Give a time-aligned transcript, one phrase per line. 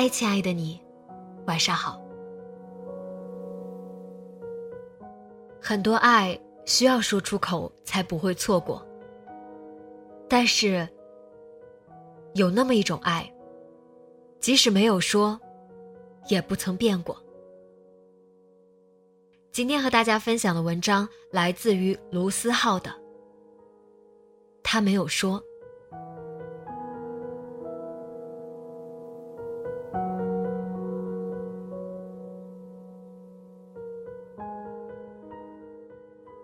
[0.00, 0.80] 嗨，亲爱的你，
[1.48, 2.00] 晚上好。
[5.60, 8.80] 很多爱需要说出口才不会错过，
[10.28, 10.88] 但是
[12.34, 13.28] 有那么一种爱，
[14.38, 15.36] 即使没有说，
[16.28, 17.20] 也不曾变过。
[19.50, 22.94] 今天和大家分享的文章来自于卢思浩的，
[24.62, 25.42] 他没有说。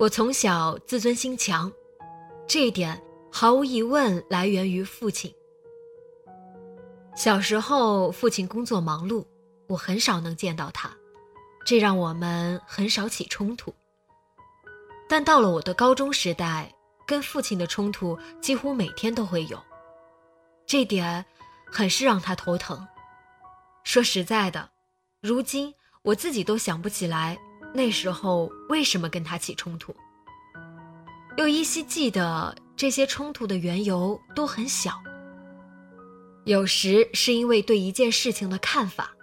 [0.00, 1.70] 我从小自尊心强，
[2.48, 2.98] 这一点
[3.30, 5.30] 毫无疑问来源于父亲。
[7.14, 9.22] 小时候，父亲工作忙碌，
[9.66, 10.90] 我很少能见到他，
[11.66, 13.74] 这让我们很少起冲突。
[15.06, 16.74] 但到了我的高中时代，
[17.06, 19.62] 跟父亲的冲突几乎每天都会有，
[20.64, 21.22] 这点
[21.70, 22.88] 很是让他头疼。
[23.84, 24.70] 说实在的，
[25.20, 27.38] 如今我自己都想不起来。
[27.72, 29.94] 那时候为什么跟他起冲突？
[31.36, 35.00] 又依稀记得这些冲突的缘由都很小。
[36.44, 39.14] 有时是因为对一件事情的看法，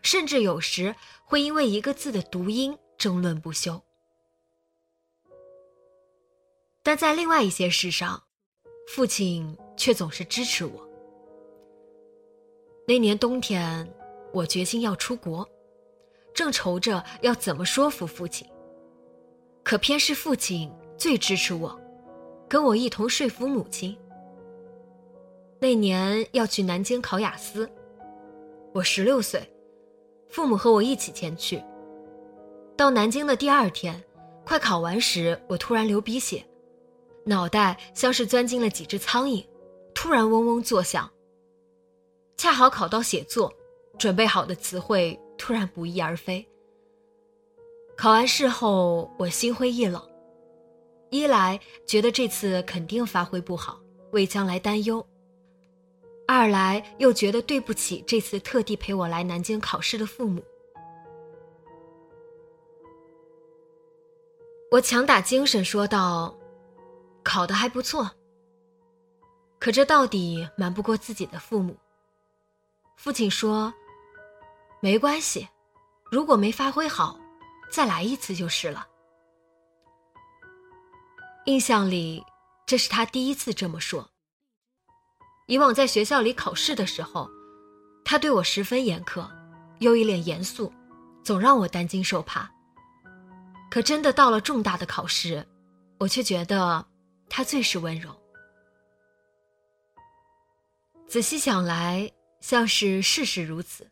[0.00, 0.94] 甚至有时
[1.24, 3.82] 会因为一个字的读音争论不休。
[6.82, 8.22] 但在另外一些事上，
[8.88, 10.88] 父亲却总是支持我。
[12.86, 13.92] 那年冬天，
[14.32, 15.46] 我决心要出国。
[16.36, 18.46] 正愁着要怎么说服父亲，
[19.64, 21.80] 可偏是父亲最支持我，
[22.46, 23.96] 跟我一同说服母亲。
[25.58, 27.66] 那年要去南京考雅思，
[28.74, 29.50] 我十六岁，
[30.28, 31.64] 父母和我一起前去。
[32.76, 33.98] 到南京的第二天，
[34.44, 36.44] 快考完时，我突然流鼻血，
[37.24, 39.42] 脑袋像是钻进了几只苍蝇，
[39.94, 41.10] 突然嗡嗡作响。
[42.36, 43.50] 恰好考到写作，
[43.98, 45.18] 准备好的词汇。
[45.36, 46.46] 突然不翼而飞。
[47.96, 50.02] 考完试后，我心灰意冷，
[51.08, 53.80] 一来觉得这次肯定发挥不好，
[54.12, 55.00] 为将来担忧；
[56.28, 60.44] 二来又觉得对不起这次特地陪我来南京考试的父母。
[64.70, 66.36] 我强打精神说道
[67.24, 68.10] ：“考得还不错。”
[69.58, 71.74] 可这到底瞒不过自己的父母。
[72.96, 73.72] 父亲说。
[74.86, 75.48] 没关系，
[76.12, 77.18] 如果没发挥好，
[77.72, 78.86] 再来一次就是了。
[81.46, 82.24] 印象里，
[82.66, 84.08] 这是他第一次这么说。
[85.48, 87.28] 以往在学校里考试的时候，
[88.04, 89.28] 他对我十分严苛，
[89.80, 90.72] 又一脸严肃，
[91.24, 92.48] 总让我担惊受怕。
[93.68, 95.44] 可真的到了重大的考试，
[95.98, 96.86] 我却觉得
[97.28, 98.14] 他最是温柔。
[101.08, 102.08] 仔细想来，
[102.40, 103.90] 像是事事如此。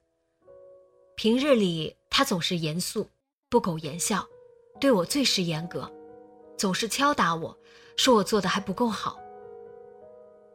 [1.16, 3.08] 平日里，他总是严肃，
[3.48, 4.26] 不苟言笑，
[4.80, 5.90] 对我最是严格，
[6.56, 7.56] 总是敲打我，
[7.96, 9.18] 说我做的还不够好。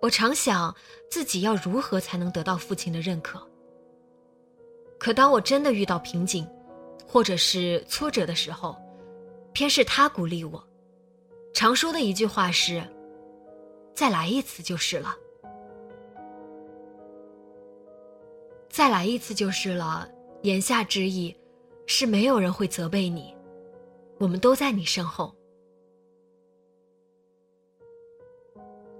[0.01, 0.75] 我常想
[1.09, 3.41] 自己要如何才能得到父亲的认可。
[4.97, 6.45] 可当我真的遇到瓶颈，
[7.07, 8.75] 或者是挫折的时候，
[9.53, 10.61] 偏是他鼓励我。
[11.53, 12.83] 常说的一句话是
[13.95, 15.15] ：“再来一次就是了。”
[18.69, 20.07] 再来一次就是了。
[20.41, 21.36] 言下之意，
[21.86, 23.36] 是没有人会责备你，
[24.18, 25.36] 我们都在你身后。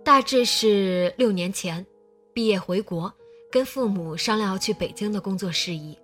[0.04, 1.86] 大致是六年前，
[2.34, 3.14] 毕业回国，
[3.52, 5.98] 跟父母商量要去北京的工作事宜。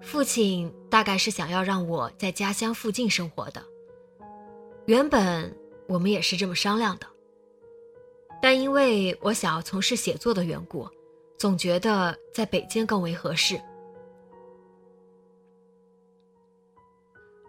[0.00, 3.64] 父亲大概是想要让我在家乡附近生活的。
[4.86, 5.56] 原本
[5.86, 7.06] 我们也是这么商量的，
[8.42, 10.88] 但因为我想要从事写作的缘故，
[11.42, 13.60] 总觉得在北京更为合适。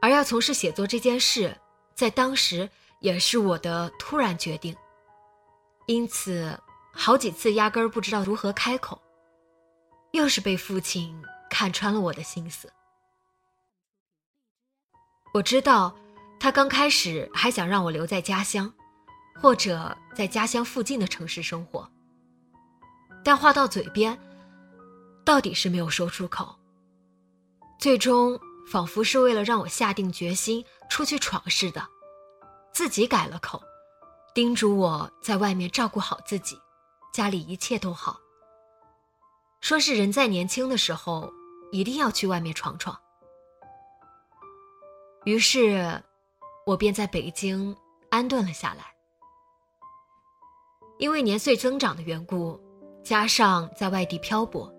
[0.02, 1.56] 而要从事写作这件事，
[1.94, 2.68] 在当时
[3.02, 4.76] 也是我的突然决定，
[5.86, 6.60] 因此
[6.92, 9.00] 好几次压根儿不知道如何开口，
[10.14, 11.16] 又是被父亲
[11.48, 12.74] 看穿了我的心思。
[15.36, 15.96] 我知道，
[16.40, 18.74] 他刚开始还想让我留在家乡。
[19.36, 21.88] 或者在家乡附近的城市生活，
[23.24, 24.20] 但话到嘴边，
[25.24, 26.54] 到底是没有说出口。
[27.80, 28.40] 最终，
[28.70, 31.88] 仿佛是为了让我下定决心出去闯似的，
[32.74, 33.62] 自己改了口，
[34.34, 36.60] 叮嘱我在外面照顾好自己，
[37.14, 38.20] 家里一切都好。
[39.62, 41.32] 说是人在年轻的时候，
[41.72, 43.00] 一定要去外面闯闯。
[45.26, 46.04] 于是，
[46.66, 47.76] 我便在北京
[48.10, 48.94] 安顿了下来。
[51.00, 52.60] 因为年岁增长的缘故，
[53.04, 54.72] 加上在外地漂泊，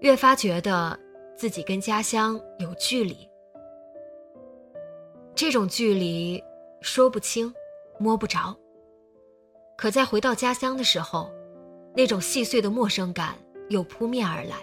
[0.00, 0.98] 越发觉得
[1.36, 3.28] 自己跟家乡有距离。
[5.34, 6.42] 这种距离
[6.80, 7.52] 说不清，
[7.98, 8.56] 摸不着。
[9.76, 11.30] 可在回到家乡的时候，
[11.94, 13.36] 那种细碎的陌生感
[13.68, 14.56] 又扑面而来。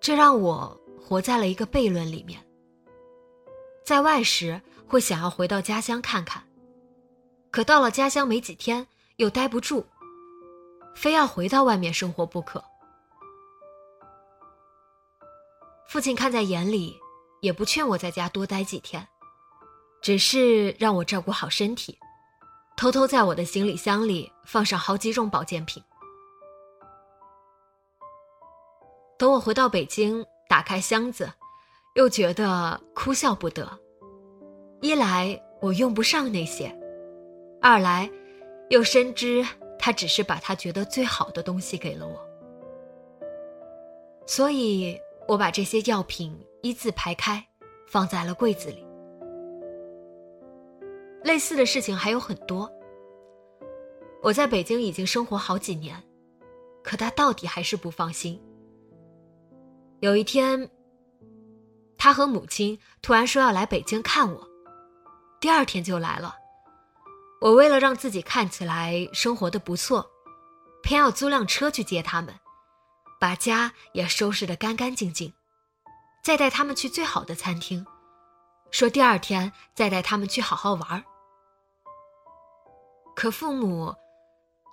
[0.00, 2.38] 这让我活在了一个悖论里面。
[3.82, 6.42] 在外时会想要回到家乡看看，
[7.50, 8.86] 可到了家乡没几天。
[9.16, 9.84] 又待不住，
[10.94, 12.62] 非要回到外面生活不可。
[15.88, 16.98] 父亲看在眼里，
[17.40, 19.06] 也不劝我在家多待几天，
[20.02, 21.98] 只是让我照顾好身体，
[22.76, 25.82] 偷偷在我的行李箱里放上好几种保健品。
[29.18, 31.32] 等我回到北京，打开箱子，
[31.94, 33.78] 又觉得哭笑不得。
[34.80, 36.76] 一来我用不上那些，
[37.60, 38.10] 二来。
[38.70, 39.42] 又深知
[39.78, 42.18] 他只是把他觉得最好的东西给了我，
[44.26, 47.42] 所以我把这些药品一字排开，
[47.86, 48.84] 放在了柜子里。
[51.24, 52.70] 类似的事情还有很多。
[54.22, 56.02] 我在北京已经生活好几年，
[56.82, 58.40] 可他到底还是不放心。
[60.00, 60.68] 有一天，
[61.96, 64.48] 他和母亲突然说要来北京看我，
[65.40, 66.34] 第二天就来了。
[67.40, 70.10] 我为了让自己看起来生活的不错，
[70.82, 72.34] 偏要租辆车去接他们，
[73.20, 75.32] 把家也收拾得干干净净，
[76.22, 77.86] 再带他们去最好的餐厅，
[78.72, 81.04] 说第二天再带他们去好好玩。
[83.14, 83.94] 可父母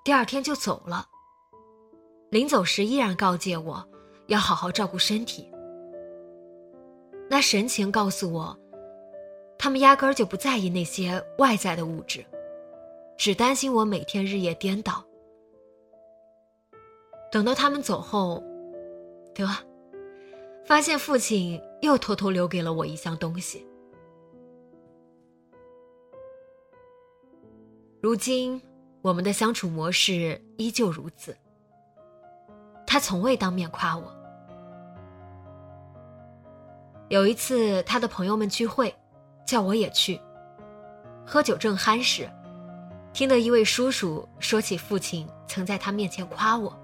[0.03, 1.07] 第二天就走了，
[2.31, 3.87] 临走时依然告诫我
[4.25, 5.47] 要好好照顾身体。
[7.29, 8.59] 那神情告诉我，
[9.57, 12.25] 他们压根儿就不在意那些外在的物质。
[13.17, 15.03] 只担心我每天日夜颠倒。
[17.31, 18.41] 等到他们走后，
[19.33, 19.45] 得
[20.65, 23.65] 发现父亲又偷偷留给了我一项东西。
[28.01, 28.61] 如今
[29.01, 31.35] 我们的相处模式依旧如此。
[32.87, 34.15] 他从未当面夸我。
[37.09, 38.95] 有一次，他的朋友们聚会，
[39.45, 40.21] 叫我也去。
[41.25, 42.29] 喝酒正酣时。
[43.15, 46.77] 听得一位叔叔说起父亲曾在他面前夸我，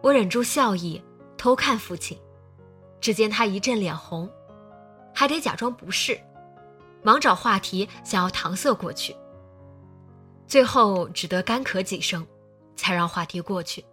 [0.00, 1.00] 我忍住笑意
[1.36, 2.18] 偷看父亲，
[3.02, 4.26] 只见他一阵脸红，
[5.14, 6.18] 还得假装不是，
[7.02, 9.14] 忙找话题想要搪塞过去，
[10.46, 12.26] 最后只得干咳几声，
[12.76, 13.84] 才让话题过去。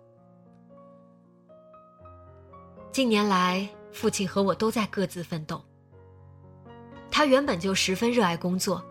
[2.89, 5.61] 近年来，父亲和我都在各自奋斗。
[7.11, 8.81] 他原本就十分热爱工作。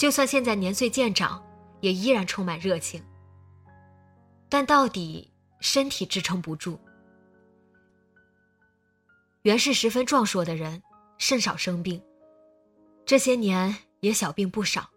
[0.00, 1.44] 就算现在年岁渐长，
[1.82, 3.04] 也依然充满热情。
[4.48, 5.30] 但到底
[5.60, 6.80] 身体支撑不住。
[9.42, 10.82] 原是十分壮硕的人，
[11.18, 12.02] 甚少生病，
[13.04, 14.88] 这些年也小病不少。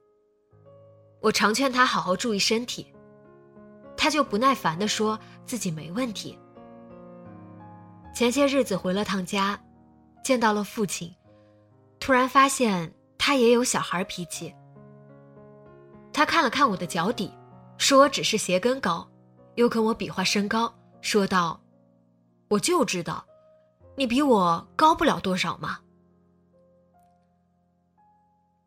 [1.19, 2.87] 我常劝他好好注意身体，
[3.97, 6.39] 他就不耐烦地说自己没问题。
[8.15, 9.61] 前些日子回了趟家，
[10.23, 11.13] 见到了父亲，
[11.99, 14.55] 突然发现他也有小孩脾气。
[16.23, 17.29] 他看了看我的脚底，
[17.77, 19.05] 说我只是鞋跟高，
[19.55, 21.61] 又跟我比划身高，说道
[22.47, 23.25] ：“我就知道，
[23.97, 25.81] 你比我高不了多少嘛。”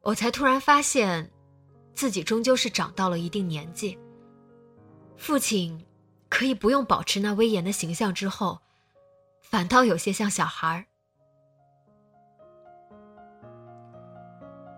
[0.05, 1.33] 我才突然发现，
[1.95, 3.99] 自己终究是长到了一定年纪。
[5.17, 5.83] 父亲
[6.29, 8.61] 可以不用保持那威严的形象，之后，
[9.41, 10.85] 反倒有些像小孩儿。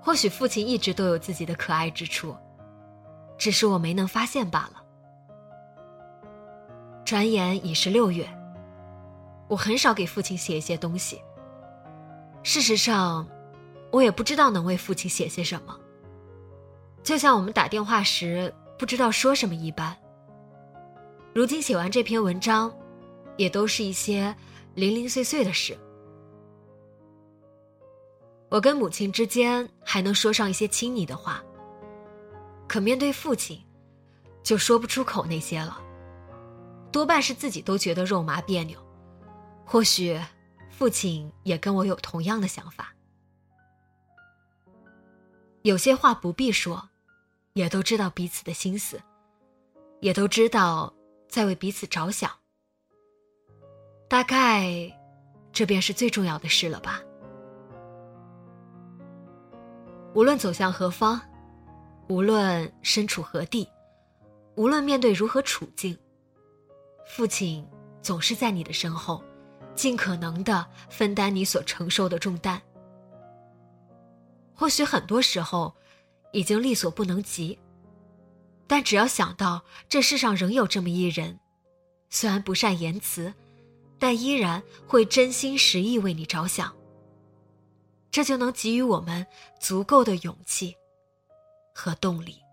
[0.01, 2.37] 或许父亲一直都有自己的可爱之处。
[3.39, 4.83] 只是我没能发现罢了。
[7.05, 8.29] 转眼已是六月，
[9.49, 11.23] 我很少给父亲写一些东西。
[12.43, 13.27] 事实上，
[13.91, 15.79] 我也不知道能为父亲写些什么，
[17.03, 19.97] 就像我们打电话时不知道说什么一般。
[21.35, 22.73] 如今写完这篇文章，
[23.37, 24.35] 也都是一些
[24.75, 25.79] 零零碎碎的事。
[28.51, 31.43] 我跟母亲之间还能说上一些亲昵的话，
[32.69, 33.61] 可面对父亲，
[34.43, 35.81] 就说不出口那些了。
[36.93, 38.79] 多半是自己都觉得肉麻别扭，
[39.65, 40.21] 或许
[40.71, 42.95] 父亲也跟我有同样的想法。
[45.63, 46.89] 有些话不必说，
[47.55, 49.01] 也都知道彼此的心思，
[50.01, 50.95] 也都知道
[51.29, 52.31] 在为彼此着想。
[54.09, 54.91] 大概，
[55.53, 57.03] 这便是最重要的事了吧。
[60.15, 61.21] 无论走向何方，
[62.09, 63.69] 无论身处何地，
[64.55, 65.97] 无论面对如何处境。
[67.07, 67.67] 父亲
[68.01, 69.23] 总是在你的身后，
[69.75, 72.61] 尽可能的分担你所承受的重担。
[74.55, 75.75] 或许很多时候
[76.33, 77.59] 已经力所不能及，
[78.67, 81.39] 但只要想到这世上仍有这么一人，
[82.09, 83.33] 虽然不善言辞，
[83.99, 86.75] 但依然会真心实意为你着想，
[88.11, 89.27] 这就能给予我们
[89.61, 90.75] 足够的勇气
[91.79, 92.48] 和动力。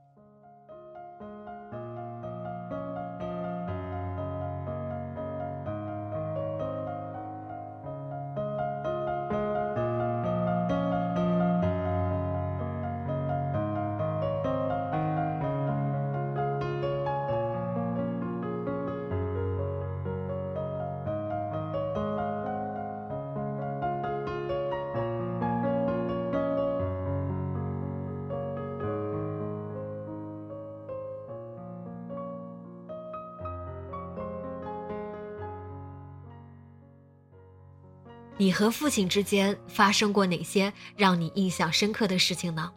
[38.38, 42.72] 你和父亲之间发生过哪些让你印象深刻的事情呢？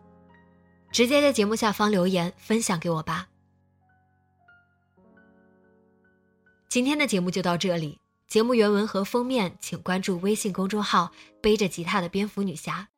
[0.90, 3.26] 直接在节目下方留言分享给我吧。
[6.68, 7.98] 今天的节目就到这里，
[8.28, 11.10] 节目原文和封面请关注微信公众号
[11.42, 12.88] “背着吉他的蝙蝠女侠”。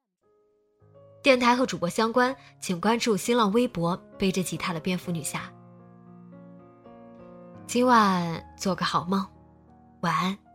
[1.23, 5.51] 电台和主播相关，请关注新浪微博“背着吉他的蝙蝠女侠”。
[7.67, 9.27] 今晚做个好梦，
[10.01, 10.50] 晚安。